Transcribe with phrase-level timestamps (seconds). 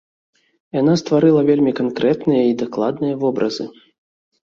[0.77, 3.73] Яна стварыла вельмі канкрэтныя й дакладныя вобразы.